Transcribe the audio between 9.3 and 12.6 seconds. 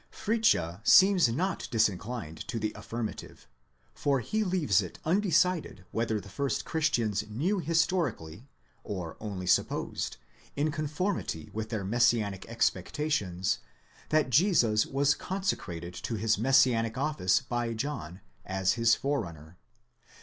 supposed, in conformity with their messianic